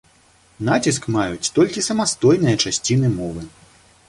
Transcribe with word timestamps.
Націск 0.69 1.03
маюць 1.15 1.51
толькі 1.59 1.83
самастойныя 1.89 2.61
часціны 2.65 3.15
мовы. 3.19 3.49